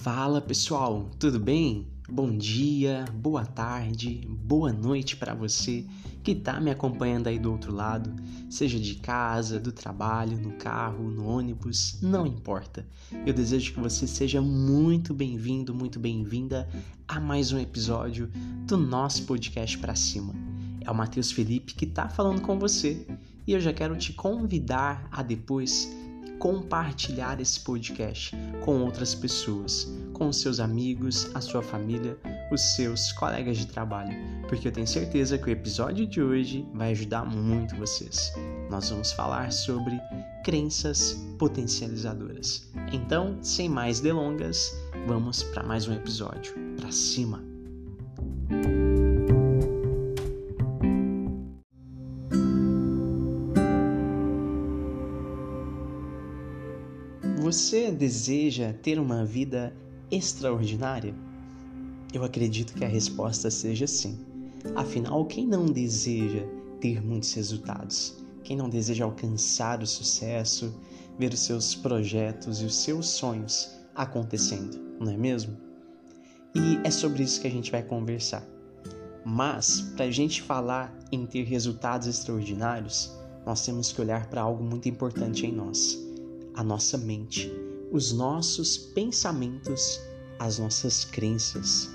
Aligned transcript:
Fala 0.00 0.40
pessoal, 0.40 1.10
tudo 1.18 1.40
bem? 1.40 1.84
Bom 2.08 2.30
dia, 2.30 3.04
boa 3.12 3.44
tarde, 3.44 4.24
boa 4.30 4.72
noite 4.72 5.16
para 5.16 5.34
você 5.34 5.84
que 6.22 6.30
está 6.30 6.60
me 6.60 6.70
acompanhando 6.70 7.26
aí 7.26 7.36
do 7.36 7.50
outro 7.50 7.74
lado, 7.74 8.14
seja 8.48 8.78
de 8.78 8.94
casa, 8.94 9.58
do 9.58 9.72
trabalho, 9.72 10.38
no 10.38 10.52
carro, 10.52 11.10
no 11.10 11.26
ônibus, 11.26 11.98
não 12.00 12.24
importa. 12.24 12.86
Eu 13.26 13.34
desejo 13.34 13.74
que 13.74 13.80
você 13.80 14.06
seja 14.06 14.40
muito 14.40 15.12
bem-vindo, 15.12 15.74
muito 15.74 15.98
bem-vinda 15.98 16.68
a 17.08 17.18
mais 17.18 17.50
um 17.50 17.58
episódio 17.58 18.30
do 18.68 18.76
nosso 18.76 19.24
podcast 19.24 19.76
para 19.78 19.96
cima. 19.96 20.32
É 20.80 20.88
o 20.88 20.94
Matheus 20.94 21.32
Felipe 21.32 21.74
que 21.74 21.86
está 21.86 22.08
falando 22.08 22.40
com 22.42 22.56
você 22.56 23.04
e 23.48 23.52
eu 23.52 23.60
já 23.60 23.72
quero 23.72 23.96
te 23.96 24.12
convidar 24.12 25.08
a 25.10 25.24
depois 25.24 25.92
compartilhar 26.38 27.40
esse 27.40 27.60
podcast 27.60 28.34
com 28.64 28.82
outras 28.82 29.14
pessoas, 29.14 29.88
com 30.12 30.32
seus 30.32 30.60
amigos, 30.60 31.30
a 31.34 31.40
sua 31.40 31.62
família, 31.62 32.16
os 32.50 32.60
seus 32.76 33.12
colegas 33.12 33.58
de 33.58 33.66
trabalho, 33.66 34.16
porque 34.48 34.68
eu 34.68 34.72
tenho 34.72 34.86
certeza 34.86 35.38
que 35.38 35.46
o 35.46 35.50
episódio 35.50 36.06
de 36.06 36.22
hoje 36.22 36.66
vai 36.74 36.92
ajudar 36.92 37.24
muito 37.24 37.76
vocês. 37.76 38.32
Nós 38.70 38.90
vamos 38.90 39.12
falar 39.12 39.50
sobre 39.52 40.00
crenças 40.44 41.14
potencializadoras. 41.38 42.70
Então, 42.92 43.38
sem 43.42 43.68
mais 43.68 44.00
delongas, 44.00 44.74
vamos 45.06 45.42
para 45.42 45.62
mais 45.62 45.86
um 45.86 45.94
episódio. 45.94 46.54
Para 46.76 46.90
cima! 46.92 47.47
Você 57.40 57.92
deseja 57.92 58.72
ter 58.82 58.98
uma 58.98 59.24
vida 59.24 59.72
extraordinária? 60.10 61.14
Eu 62.12 62.24
acredito 62.24 62.74
que 62.74 62.84
a 62.84 62.88
resposta 62.88 63.48
seja 63.48 63.86
sim. 63.86 64.18
Afinal, 64.74 65.24
quem 65.24 65.46
não 65.46 65.64
deseja 65.64 66.42
ter 66.80 67.00
muitos 67.00 67.32
resultados? 67.34 68.24
Quem 68.42 68.56
não 68.56 68.68
deseja 68.68 69.04
alcançar 69.04 69.80
o 69.80 69.86
sucesso, 69.86 70.74
ver 71.16 71.32
os 71.32 71.38
seus 71.38 71.76
projetos 71.76 72.60
e 72.60 72.64
os 72.64 72.74
seus 72.74 73.06
sonhos 73.06 73.70
acontecendo, 73.94 74.76
não 74.98 75.12
é 75.12 75.16
mesmo? 75.16 75.56
E 76.56 76.80
é 76.82 76.90
sobre 76.90 77.22
isso 77.22 77.40
que 77.40 77.46
a 77.46 77.52
gente 77.52 77.70
vai 77.70 77.84
conversar. 77.84 78.44
Mas, 79.24 79.80
para 79.94 80.06
a 80.06 80.10
gente 80.10 80.42
falar 80.42 80.92
em 81.12 81.24
ter 81.24 81.44
resultados 81.44 82.08
extraordinários, 82.08 83.16
nós 83.46 83.64
temos 83.64 83.92
que 83.92 84.00
olhar 84.00 84.26
para 84.26 84.42
algo 84.42 84.64
muito 84.64 84.88
importante 84.88 85.46
em 85.46 85.52
nós 85.52 86.07
a 86.58 86.64
nossa 86.64 86.98
mente, 86.98 87.52
os 87.92 88.12
nossos 88.12 88.76
pensamentos, 88.76 90.00
as 90.40 90.58
nossas 90.58 91.04
crenças. 91.04 91.88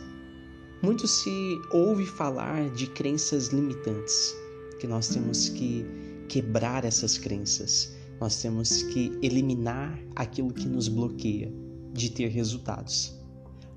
Muito 0.82 1.06
se 1.06 1.30
ouve 1.70 2.06
falar 2.06 2.70
de 2.70 2.88
crenças 2.88 3.48
limitantes, 3.48 4.34
que 4.80 4.88
nós 4.88 5.10
temos 5.10 5.50
que 5.50 5.86
quebrar 6.30 6.86
essas 6.86 7.18
crenças, 7.18 7.94
nós 8.22 8.42
temos 8.42 8.84
que 8.84 9.12
eliminar 9.22 10.00
aquilo 10.16 10.54
que 10.54 10.70
nos 10.70 10.88
bloqueia 10.88 11.54
de 11.92 12.10
ter 12.10 12.30
resultados. 12.30 13.14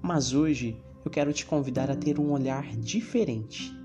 Mas 0.00 0.32
hoje 0.32 0.80
eu 1.04 1.10
quero 1.10 1.32
te 1.32 1.44
convidar 1.44 1.90
a 1.90 1.96
ter 1.96 2.20
um 2.20 2.30
olhar 2.30 2.64
diferente. 2.76 3.76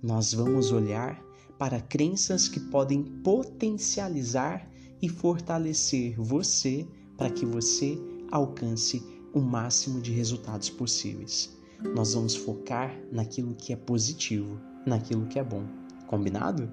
Nós 0.00 0.32
vamos 0.32 0.70
olhar 0.70 1.20
para 1.58 1.80
crenças 1.80 2.46
que 2.46 2.60
podem 2.60 3.02
potencializar 3.02 4.75
e 5.00 5.08
fortalecer 5.08 6.14
você 6.18 6.86
para 7.16 7.30
que 7.30 7.44
você 7.44 7.98
alcance 8.30 9.02
o 9.32 9.40
máximo 9.40 10.00
de 10.00 10.12
resultados 10.12 10.70
possíveis. 10.70 11.54
Nós 11.94 12.14
vamos 12.14 12.34
focar 12.34 12.96
naquilo 13.12 13.54
que 13.54 13.72
é 13.72 13.76
positivo, 13.76 14.58
naquilo 14.86 15.26
que 15.26 15.38
é 15.38 15.44
bom. 15.44 15.64
Combinado? 16.06 16.70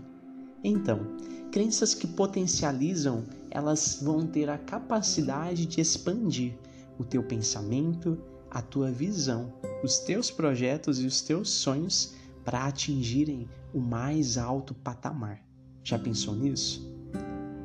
Então, 0.63 0.99
crenças 1.51 1.93
que 1.93 2.07
potencializam, 2.07 3.25
elas 3.51 3.99
vão 4.01 4.25
ter 4.25 4.49
a 4.49 4.57
capacidade 4.57 5.65
de 5.65 5.81
expandir 5.81 6.55
o 6.97 7.03
teu 7.03 7.23
pensamento, 7.23 8.17
a 8.49 8.61
tua 8.61 8.91
visão, 8.91 9.51
os 9.83 9.99
teus 9.99 10.31
projetos 10.31 11.01
e 11.01 11.05
os 11.05 11.21
teus 11.21 11.49
sonhos 11.49 12.13
para 12.45 12.65
atingirem 12.65 13.49
o 13.73 13.79
mais 13.79 14.37
alto 14.37 14.73
patamar. 14.73 15.43
Já 15.83 15.97
pensou 15.99 16.35
nisso? 16.35 16.92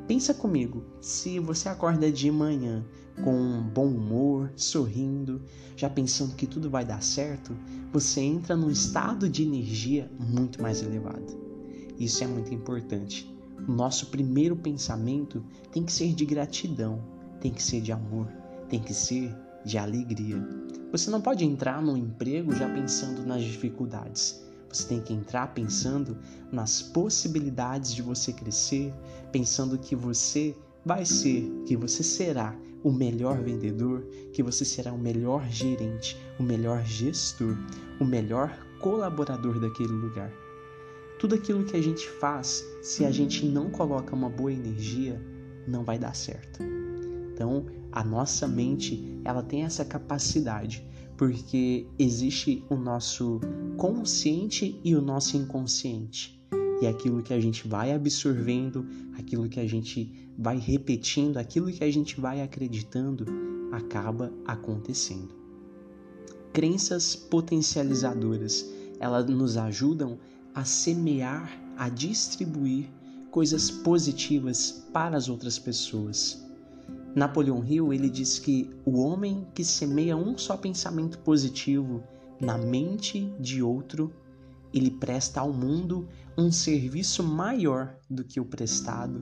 Pensa 0.09 0.33
comigo, 0.33 0.83
se 0.99 1.37
você 1.37 1.69
acorda 1.69 2.11
de 2.11 2.31
manhã 2.31 2.83
com 3.23 3.61
bom 3.61 3.85
humor, 3.85 4.51
sorrindo, 4.55 5.39
já 5.77 5.87
pensando 5.87 6.33
que 6.33 6.47
tudo 6.47 6.67
vai 6.67 6.83
dar 6.83 7.03
certo, 7.03 7.55
você 7.93 8.19
entra 8.19 8.55
num 8.55 8.71
estado 8.71 9.29
de 9.29 9.43
energia 9.43 10.11
muito 10.19 10.63
mais 10.63 10.81
elevado. 10.81 11.37
Isso 11.99 12.23
é 12.23 12.27
muito 12.27 12.51
importante. 12.51 13.31
O 13.67 13.71
nosso 13.71 14.07
primeiro 14.07 14.55
pensamento 14.55 15.45
tem 15.71 15.83
que 15.83 15.91
ser 15.91 16.11
de 16.15 16.25
gratidão, 16.25 17.03
tem 17.39 17.51
que 17.51 17.61
ser 17.61 17.79
de 17.79 17.91
amor, 17.91 18.25
tem 18.67 18.79
que 18.79 18.95
ser 18.95 19.31
de 19.63 19.77
alegria. 19.77 20.43
Você 20.91 21.11
não 21.11 21.21
pode 21.21 21.45
entrar 21.45 21.83
num 21.83 21.95
emprego 21.95 22.51
já 22.55 22.67
pensando 22.67 23.23
nas 23.27 23.43
dificuldades. 23.43 24.43
Você 24.71 24.87
tem 24.87 25.01
que 25.01 25.13
entrar 25.13 25.53
pensando 25.53 26.17
nas 26.51 26.81
possibilidades 26.81 27.93
de 27.93 28.01
você 28.01 28.31
crescer, 28.31 28.93
pensando 29.31 29.77
que 29.77 29.95
você 29.95 30.55
vai 30.85 31.05
ser, 31.05 31.43
que 31.65 31.75
você 31.75 32.03
será 32.03 32.55
o 32.83 32.91
melhor 32.91 33.41
vendedor, 33.41 34.05
que 34.33 34.41
você 34.41 34.63
será 34.63 34.93
o 34.93 34.97
melhor 34.97 35.47
gerente, 35.49 36.17
o 36.39 36.43
melhor 36.43 36.83
gestor, 36.85 37.57
o 37.99 38.05
melhor 38.05 38.57
colaborador 38.79 39.59
daquele 39.59 39.91
lugar. 39.91 40.31
Tudo 41.19 41.35
aquilo 41.35 41.65
que 41.65 41.75
a 41.75 41.81
gente 41.81 42.07
faz, 42.07 42.63
se 42.81 43.03
a 43.05 43.11
gente 43.11 43.45
não 43.45 43.69
coloca 43.69 44.15
uma 44.15 44.29
boa 44.29 44.53
energia, 44.53 45.21
não 45.67 45.83
vai 45.83 45.99
dar 45.99 46.15
certo. 46.15 46.63
Então, 47.33 47.65
a 47.91 48.03
nossa 48.03 48.47
mente, 48.47 49.19
ela 49.25 49.43
tem 49.43 49.63
essa 49.63 49.83
capacidade 49.83 50.85
porque 51.19 51.85
existe 51.99 52.63
o 52.69 52.77
nosso 52.77 53.41
consciente 53.75 54.79
e 54.85 54.95
o 54.95 55.01
nosso 55.01 55.35
inconsciente. 55.35 56.41
E 56.81 56.87
aquilo 56.87 57.21
que 57.21 57.33
a 57.33 57.39
gente 57.41 57.67
vai 57.67 57.91
absorvendo, 57.91 58.87
aquilo 59.17 59.49
que 59.49 59.59
a 59.59 59.67
gente 59.67 60.31
vai 60.37 60.57
repetindo, 60.57 61.35
aquilo 61.35 61.69
que 61.73 61.83
a 61.83 61.91
gente 61.91 62.21
vai 62.21 62.41
acreditando, 62.41 63.25
acaba 63.69 64.31
acontecendo. 64.45 65.35
Crenças 66.53 67.17
potencializadoras, 67.17 68.65
elas 68.97 69.27
nos 69.27 69.57
ajudam 69.57 70.17
a 70.55 70.63
semear, 70.63 71.51
a 71.75 71.89
distribuir 71.89 72.89
coisas 73.29 73.69
positivas 73.69 74.87
para 74.93 75.17
as 75.17 75.27
outras 75.27 75.59
pessoas. 75.59 76.48
Napoleão 77.15 77.63
Hill 77.63 77.93
ele 77.93 78.09
diz 78.09 78.37
que 78.37 78.69
o 78.85 78.99
homem 78.99 79.47
que 79.53 79.63
semeia 79.63 80.15
um 80.15 80.37
só 80.37 80.55
pensamento 80.55 81.19
positivo 81.19 82.03
na 82.39 82.57
mente 82.57 83.33
de 83.39 83.61
outro, 83.61 84.13
ele 84.73 84.91
presta 84.91 85.41
ao 85.41 85.51
mundo 85.51 86.07
um 86.37 86.51
serviço 86.51 87.23
maior 87.23 87.95
do 88.09 88.23
que 88.23 88.39
o 88.39 88.45
prestado 88.45 89.19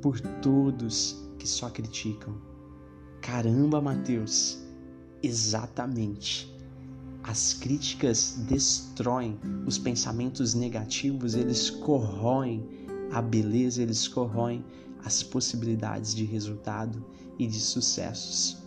por 0.00 0.20
todos 0.20 1.28
que 1.38 1.48
só 1.48 1.70
criticam. 1.70 2.36
Caramba, 3.20 3.80
Mateus! 3.80 4.62
Exatamente. 5.22 6.54
As 7.22 7.52
críticas 7.52 8.44
destroem 8.48 9.38
os 9.66 9.78
pensamentos 9.78 10.54
negativos, 10.54 11.34
eles 11.34 11.68
corroem 11.68 12.66
a 13.12 13.20
beleza, 13.20 13.82
eles 13.82 14.08
corroem 14.08 14.64
as 15.04 15.22
possibilidades 15.22 16.14
de 16.14 16.24
resultado 16.24 17.04
e 17.40 17.46
de 17.46 17.58
sucessos. 17.58 18.58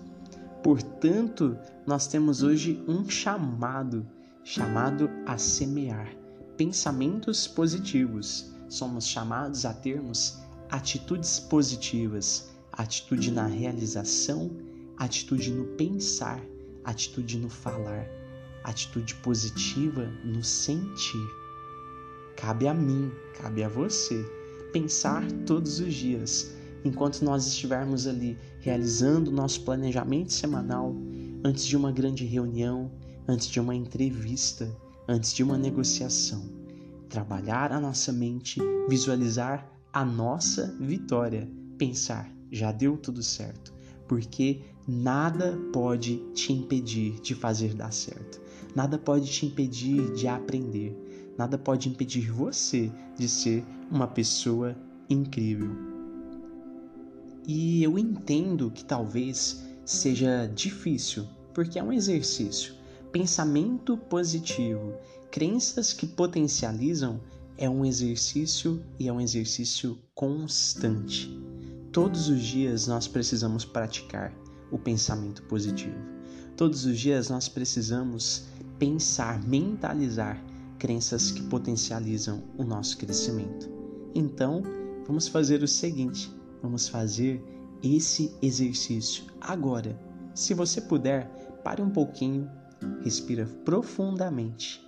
Portanto, 0.64 1.56
nós 1.86 2.08
temos 2.08 2.42
hoje 2.42 2.84
um 2.88 3.08
chamado, 3.08 4.04
chamado 4.44 5.08
a 5.28 5.38
semear 5.38 6.10
pensamentos 6.58 7.48
positivos. 7.48 8.52
Somos 8.68 9.08
chamados 9.08 9.64
a 9.64 9.74
termos 9.76 10.40
atitudes 10.72 11.40
positivas, 11.40 12.50
atitude 12.72 13.32
na 13.32 13.46
realização, 13.46 14.50
atitude 14.98 15.52
no 15.52 15.66
pensar, 15.76 16.42
atitude 16.84 17.38
no 17.38 17.50
falar, 17.50 18.08
atitude 18.64 19.14
positiva 19.16 20.12
no 20.26 20.44
sentir. 20.44 21.28
Cabe 22.36 22.68
a 22.68 22.74
mim, 22.74 23.12
cabe 23.40 23.64
a 23.64 23.70
você 23.70 24.26
pensar 24.72 25.24
todos 25.46 25.80
os 25.80 25.94
dias, 25.94 26.56
enquanto 26.84 27.24
nós 27.24 27.48
estivermos 27.48 28.08
ali 28.08 28.38
realizando 28.60 29.32
nosso 29.32 29.62
planejamento 29.64 30.34
semanal, 30.34 30.96
antes 31.44 31.66
de 31.66 31.76
uma 31.78 31.92
grande 31.92 32.26
reunião, 32.26 32.92
antes 33.28 33.48
de 33.48 33.60
uma 33.60 33.76
entrevista, 33.76 34.70
antes 35.08 35.34
de 35.34 35.44
uma 35.44 35.58
negociação. 35.58 36.44
Trabalhar 37.10 37.72
a 37.72 37.80
nossa 37.80 38.12
mente, 38.12 38.60
visualizar 38.90 39.70
a 39.92 40.04
nossa 40.04 40.76
vitória, 40.80 41.48
pensar, 41.78 42.30
já 42.52 42.72
deu 42.72 42.98
tudo 42.98 43.22
certo. 43.22 43.74
porque 44.08 44.62
nada 44.88 45.58
pode 45.72 46.18
te 46.34 46.52
impedir 46.52 47.20
de 47.22 47.34
fazer 47.34 47.74
dar 47.74 47.92
certo. 47.92 48.42
Nada 48.76 48.98
pode 48.98 49.32
te 49.32 49.46
impedir 49.46 50.14
de 50.14 50.28
aprender. 50.28 50.96
Nada 51.38 51.58
pode 51.58 51.90
impedir 51.90 52.30
você 52.32 52.92
de 53.18 53.28
ser 53.28 53.64
uma 53.90 54.08
pessoa 54.08 54.76
incrível. 55.10 55.93
E 57.48 57.84
eu 57.84 58.00
entendo 58.00 58.72
que 58.72 58.86
talvez 58.86 59.64
seja 59.86 60.50
difícil, 60.54 61.28
porque 61.54 61.78
é 61.78 61.84
um 61.84 61.92
exercício. 61.92 62.74
Pensamento 63.12 63.98
positivo, 63.98 64.94
crenças 65.30 65.94
que 65.94 66.08
potencializam 66.08 67.20
é 67.58 67.70
um 67.70 67.86
exercício 67.86 68.84
e 69.00 69.08
é 69.08 69.14
um 69.14 69.22
exercício 69.22 70.00
constante. 70.16 71.30
Todos 71.92 72.28
os 72.30 72.42
dias 72.42 72.88
nós 72.88 73.08
precisamos 73.08 73.66
praticar 73.66 74.34
o 74.72 74.80
pensamento 74.80 75.44
positivo. 75.44 75.96
Todos 76.58 76.86
os 76.86 77.00
dias 77.00 77.30
nós 77.30 77.48
precisamos 77.48 78.46
pensar, 78.80 79.44
mentalizar 79.44 80.44
crenças 80.80 81.32
que 81.32 81.44
potencializam 81.44 82.44
o 82.58 82.64
nosso 82.64 82.98
crescimento. 82.98 83.70
Então, 84.16 84.64
vamos 85.06 85.28
fazer 85.28 85.62
o 85.62 85.68
seguinte: 85.68 86.32
vamos 86.64 86.88
fazer 86.88 87.44
esse 87.84 88.36
exercício 88.42 89.26
agora. 89.40 89.96
Se 90.34 90.56
você 90.56 90.82
puder, 90.82 91.28
pare 91.64 91.84
um 91.84 91.92
pouquinho, 91.92 92.50
respira 93.04 93.46
profundamente 93.64 94.84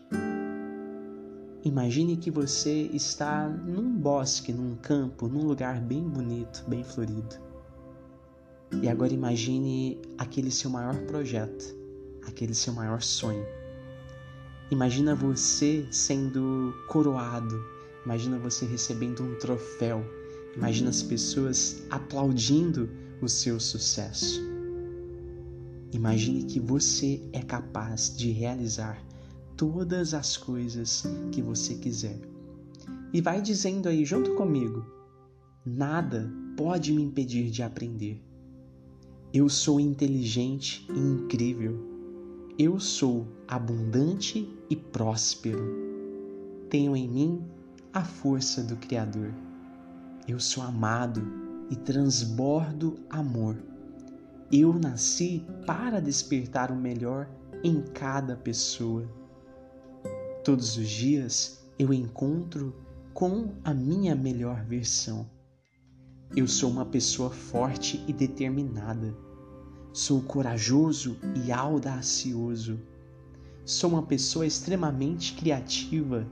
Imagine 1.65 2.15
que 2.15 2.29
você 2.29 2.91
está 2.93 3.49
num 3.49 3.97
bosque, 3.97 4.53
num 4.53 4.75
campo, 4.75 5.27
num 5.27 5.47
lugar 5.47 5.81
bem 5.81 6.07
bonito, 6.07 6.63
bem 6.67 6.83
florido. 6.83 7.37
E 8.83 8.87
agora 8.87 9.11
imagine 9.11 9.99
aquele 10.15 10.51
seu 10.51 10.69
maior 10.69 10.95
projeto, 11.07 11.75
aquele 12.27 12.53
seu 12.53 12.71
maior 12.71 13.01
sonho. 13.01 13.43
Imagina 14.69 15.15
você 15.15 15.87
sendo 15.89 16.71
coroado, 16.87 17.59
imagina 18.05 18.37
você 18.37 18.67
recebendo 18.67 19.23
um 19.23 19.33
troféu, 19.39 20.05
imagina 20.55 20.89
as 20.89 21.03
pessoas 21.03 21.83
aplaudindo 21.89 22.89
o 23.21 23.27
seu 23.27 23.59
sucesso. 23.59 24.41
Imagine 25.91 26.43
que 26.43 26.59
você 26.59 27.21
é 27.31 27.41
capaz 27.41 28.15
de 28.15 28.31
realizar 28.31 29.01
todas 29.55 30.13
as 30.13 30.35
coisas 30.35 31.03
que 31.31 31.41
você 31.41 31.75
quiser. 31.75 32.19
E 33.13 33.21
vai 33.21 33.41
dizendo 33.41 33.87
aí 33.87 34.03
junto 34.03 34.35
comigo: 34.35 34.85
nada 35.65 36.29
pode 36.57 36.91
me 36.93 37.01
impedir 37.01 37.49
de 37.49 37.63
aprender. 37.63 38.21
Eu 39.33 39.49
sou 39.49 39.79
inteligente 39.79 40.85
e 40.89 40.99
incrível. 40.99 41.77
Eu 42.57 42.79
sou 42.79 43.27
abundante 43.47 44.49
e 44.69 44.75
próspero. 44.75 45.65
Tenho 46.69 46.95
em 46.95 47.07
mim 47.07 47.43
a 47.93 48.03
força 48.03 48.63
do 48.63 48.77
Criador. 48.77 49.33
Eu 50.27 50.39
sou 50.39 50.63
amado 50.63 51.21
e 51.69 51.75
transbordo 51.75 52.99
amor. 53.09 53.57
Eu 54.51 54.73
nasci 54.73 55.45
para 55.67 56.01
despertar 56.01 56.71
o 56.71 56.75
melhor 56.75 57.29
em 57.63 57.81
cada 57.81 58.35
pessoa. 58.35 59.07
Todos 60.43 60.77
os 60.77 60.89
dias 60.89 61.63
eu 61.77 61.93
encontro 61.93 62.75
com 63.13 63.53
a 63.63 63.71
minha 63.71 64.15
melhor 64.15 64.63
versão. 64.65 65.29
Eu 66.35 66.47
sou 66.47 66.71
uma 66.71 66.85
pessoa 66.85 67.29
forte 67.29 68.03
e 68.07 68.13
determinada. 68.13 69.15
Sou 69.93 70.21
corajoso 70.23 71.17
e 71.45 71.51
audacioso. 71.51 72.79
Sou 73.63 73.91
uma 73.91 74.03
pessoa 74.03 74.45
extremamente 74.45 75.35
criativa. 75.35 76.27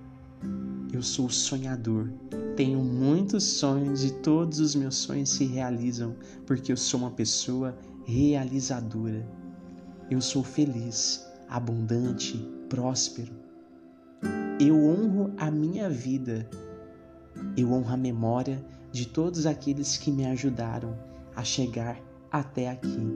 Eu 0.92 1.02
sou 1.02 1.30
sonhador. 1.30 2.10
Tenho 2.56 2.80
muitos 2.80 3.44
sonhos 3.44 4.04
e 4.04 4.12
todos 4.12 4.60
os 4.60 4.76
meus 4.76 4.96
sonhos 4.96 5.30
se 5.32 5.46
realizam 5.46 6.16
porque 6.46 6.72
eu 6.72 6.78
sou 6.78 7.00
uma 7.00 7.12
pessoa 7.12 7.76
realizadora. 8.06 9.28
Eu 10.10 10.22
sou 10.22 10.44
feliz, 10.44 11.26
abundante, 11.50 12.38
próspero. 12.70 13.34
Eu 14.60 14.76
honro 14.76 15.34
a 15.38 15.50
minha 15.50 15.90
vida. 15.90 16.48
Eu 17.58 17.72
honro 17.72 17.94
a 17.94 17.98
memória 17.98 18.64
de 18.92 19.08
todos 19.08 19.48
aqueles 19.48 19.98
que 19.98 20.12
me 20.12 20.26
ajudaram 20.26 20.96
a 21.36 21.44
chegar 21.44 22.00
até 22.32 22.70
aqui. 22.70 23.08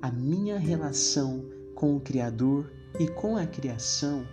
A 0.00 0.10
minha 0.12 0.58
relação 0.58 1.44
com 1.74 1.96
o 1.96 2.00
Criador 2.00 2.70
e 3.00 3.08
com 3.08 3.36
a 3.36 3.46
criação 3.46 4.24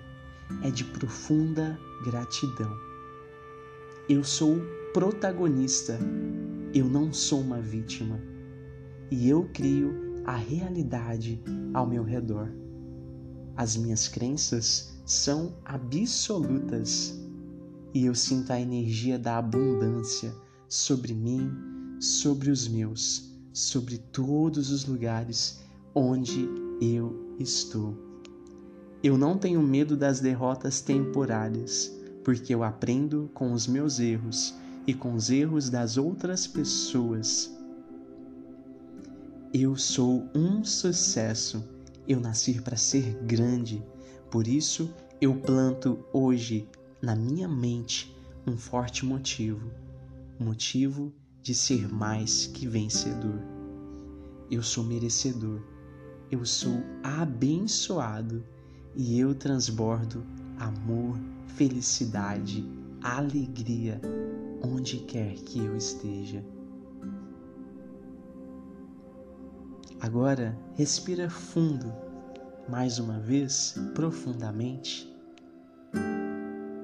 é 0.64 0.70
de 0.70 0.84
profunda 0.84 1.80
gratidão. 2.04 2.72
Eu 4.10 4.24
sou 4.24 4.60
protagonista, 4.94 5.98
eu 6.74 6.88
não 6.88 7.14
sou 7.14 7.42
uma 7.42 7.62
vítima. 7.62 8.20
E 9.10 9.30
eu 9.30 9.50
crio 9.54 9.94
a 10.26 10.36
realidade 10.36 11.42
ao 11.74 11.88
meu 11.88 12.04
redor. 12.04 12.50
As 13.56 13.76
minhas 13.76 14.08
crenças 14.08 15.02
são 15.06 15.54
absolutas 15.66 17.20
e 17.94 18.06
eu 18.06 18.16
sinto 18.16 18.52
a 18.52 18.60
energia 18.60 19.20
da 19.20 19.38
abundância 19.38 20.34
sobre 20.68 21.14
mim, 21.14 21.52
sobre 22.00 22.50
os 22.50 22.68
meus, 22.68 23.30
sobre 23.54 23.98
todos 23.98 24.72
os 24.72 24.86
lugares 24.86 25.62
onde 25.94 26.48
eu 26.82 27.36
estou. 27.38 28.11
Eu 29.04 29.18
não 29.18 29.38
tenho 29.38 29.62
medo 29.62 29.98
das 29.98 30.20
derrotas 30.20 30.82
temporárias, 30.82 31.92
porque 32.24 32.54
eu 32.54 32.64
aprendo 32.64 33.30
com 33.34 33.52
os 33.54 33.68
meus 33.68 34.00
erros 34.00 34.54
e 34.86 34.94
com 34.94 35.14
os 35.14 35.30
erros 35.30 35.70
das 35.70 35.98
outras 35.98 36.46
pessoas. 36.46 37.52
Eu 39.54 39.76
sou 39.76 40.30
um 40.36 40.64
sucesso. 40.64 41.64
Eu 42.08 42.20
nasci 42.20 42.62
para 42.62 42.78
ser 42.78 43.16
grande 43.24 43.84
por 44.32 44.48
isso, 44.48 44.90
eu 45.20 45.36
planto 45.36 46.06
hoje 46.14 46.66
na 47.02 47.14
minha 47.18 47.50
mente 47.50 48.16
um 48.48 48.56
forte 48.58 49.06
motivo, 49.06 49.70
motivo 50.40 51.14
de 51.42 51.54
ser 51.54 51.94
mais 51.94 52.46
que 52.48 52.66
vencedor. 52.66 53.42
Eu 54.50 54.64
sou 54.64 54.86
merecedor, 54.86 55.62
eu 56.32 56.46
sou 56.46 56.82
abençoado 57.04 58.42
e 58.96 59.20
eu 59.20 59.34
transbordo 59.34 60.26
amor, 60.60 61.18
felicidade, 61.56 62.66
alegria 63.02 64.00
onde 64.64 64.98
quer 64.98 65.34
que 65.34 65.60
eu 65.60 65.76
esteja. 65.76 66.44
Agora, 70.00 70.58
respira 70.76 71.30
fundo 71.30 71.94
mais 72.68 73.00
uma 73.00 73.20
vez 73.20 73.76
profundamente 73.94 75.12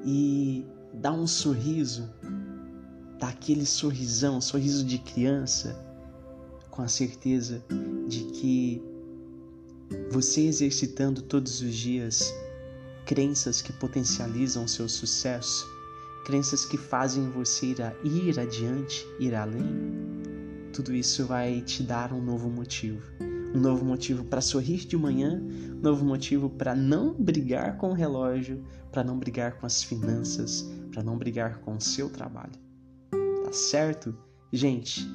e 0.05 0.65
dá 0.93 1.11
um 1.11 1.27
sorriso, 1.27 2.09
dá 3.19 3.29
aquele 3.29 3.65
sorrisão, 3.65 4.39
sorriso 4.39 4.85
de 4.85 4.99
criança, 4.99 5.75
com 6.69 6.81
a 6.81 6.87
certeza 6.87 7.63
de 8.07 8.25
que 8.25 8.81
você 10.12 10.41
exercitando 10.41 11.22
todos 11.22 11.62
os 11.62 11.75
dias 11.75 12.34
crenças 13.06 13.62
que 13.62 13.72
potencializam 13.74 14.67
seu 14.67 14.89
sucesso, 14.89 15.65
crenças 16.25 16.65
que 16.65 16.77
fazem 16.77 17.29
você 17.29 17.67
ir, 17.67 17.82
a, 17.82 17.94
ir 18.03 18.39
adiante, 18.39 19.08
ir 19.20 19.34
além, 19.34 19.65
tudo 20.74 20.94
isso 20.94 21.25
vai 21.25 21.62
te 21.62 21.84
dar 21.84 22.12
um 22.12 22.22
novo 22.22 22.50
motivo 22.50 23.01
um 23.53 23.60
novo 23.60 23.86
motivo 23.86 24.24
para 24.24 24.41
sorrir 24.41 24.86
de 24.86 24.98
manhã, 24.98 25.41
um 25.41 25.82
novo 25.82 26.06
motivo 26.06 26.50
para 26.50 26.75
não 26.75 27.13
brigar 27.13 27.77
com 27.77 27.89
o 27.89 27.94
relógio, 27.94 28.63
para 28.91 29.03
não 29.03 29.17
brigar 29.17 29.58
com 29.58 29.65
as 29.65 29.84
finanças, 29.84 30.70
para 30.91 31.03
não 31.03 31.17
brigar 31.17 31.60
com 31.60 31.75
o 31.75 31.82
seu 31.82 32.10
trabalho. 32.10 32.53
Tá 33.44 33.51
certo? 33.51 34.15
Gente, 34.51 35.08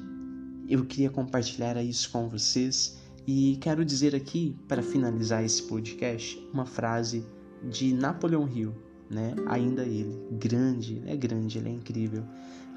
eu 0.67 0.85
queria 0.85 1.09
compartilhar 1.09 1.81
isso 1.81 2.09
com 2.11 2.27
vocês 2.27 2.97
e 3.25 3.57
quero 3.61 3.85
dizer 3.85 4.15
aqui, 4.15 4.57
para 4.67 4.81
finalizar 4.81 5.43
esse 5.43 5.63
podcast, 5.63 6.37
uma 6.53 6.65
frase 6.65 7.25
de 7.69 7.93
Napoleão 7.93 8.47
Hill, 8.47 8.73
né? 9.09 9.33
Ainda 9.47 9.83
ele, 9.83 10.19
grande, 10.31 11.01
é 11.05 11.15
grande, 11.15 11.57
ele 11.57 11.69
é 11.69 11.71
incrível. 11.71 12.23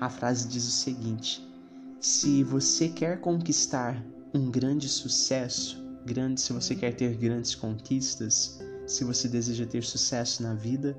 A 0.00 0.08
frase 0.08 0.48
diz 0.48 0.66
o 0.66 0.70
seguinte: 0.70 1.46
Se 2.00 2.42
você 2.42 2.88
quer 2.88 3.20
conquistar 3.20 4.04
um 4.32 4.50
grande 4.50 4.88
sucesso, 4.88 5.84
grande 6.04 6.40
se 6.40 6.52
você 6.52 6.74
quer 6.74 6.94
ter 6.94 7.16
grandes 7.16 7.54
conquistas, 7.54 8.60
se 8.86 9.04
você 9.04 9.28
deseja 9.28 9.66
ter 9.66 9.82
sucesso 9.82 10.42
na 10.42 10.54
vida, 10.54 10.96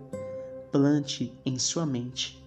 plante 0.71 1.33
em 1.45 1.57
sua 1.57 1.85
mente 1.85 2.43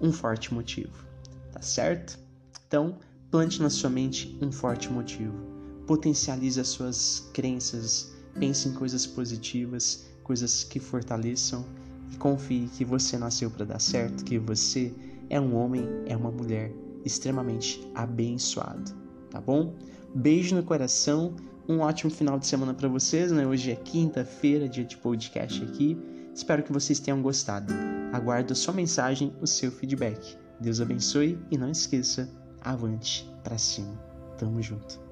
um 0.00 0.12
forte 0.12 0.52
motivo, 0.52 1.04
tá 1.52 1.62
certo? 1.62 2.18
Então, 2.66 2.98
Plante 3.32 3.62
na 3.62 3.70
sua 3.70 3.88
mente 3.88 4.38
um 4.42 4.52
forte 4.52 4.92
motivo. 4.92 5.51
Potencialize 5.92 6.58
as 6.58 6.68
suas 6.68 7.28
crenças. 7.34 8.14
Pense 8.40 8.66
em 8.66 8.72
coisas 8.72 9.06
positivas, 9.06 10.06
coisas 10.22 10.64
que 10.64 10.80
fortaleçam 10.80 11.66
e 12.10 12.16
confie 12.16 12.66
que 12.68 12.82
você 12.82 13.18
nasceu 13.18 13.50
para 13.50 13.66
dar 13.66 13.78
certo, 13.78 14.24
que 14.24 14.38
você 14.38 14.90
é 15.28 15.38
um 15.38 15.54
homem, 15.54 15.86
é 16.06 16.16
uma 16.16 16.30
mulher 16.30 16.72
extremamente 17.04 17.86
abençoado, 17.94 18.90
tá 19.30 19.38
bom? 19.38 19.74
Beijo 20.14 20.56
no 20.56 20.62
coração, 20.62 21.36
um 21.68 21.80
ótimo 21.80 22.10
final 22.10 22.38
de 22.38 22.46
semana 22.46 22.72
para 22.72 22.88
vocês, 22.88 23.30
né? 23.30 23.46
Hoje 23.46 23.70
é 23.70 23.76
quinta-feira, 23.76 24.66
dia 24.66 24.86
de 24.86 24.96
podcast 24.96 25.62
aqui. 25.62 25.98
Espero 26.34 26.62
que 26.62 26.72
vocês 26.72 27.00
tenham 27.00 27.20
gostado. 27.20 27.70
Aguardo 28.14 28.54
a 28.54 28.56
sua 28.56 28.72
mensagem, 28.72 29.30
o 29.42 29.46
seu 29.46 29.70
feedback. 29.70 30.38
Deus 30.58 30.80
abençoe 30.80 31.38
e 31.50 31.58
não 31.58 31.70
esqueça, 31.70 32.30
avante 32.62 33.30
para 33.44 33.58
cima. 33.58 33.92
Tamo 34.38 34.62
junto. 34.62 35.11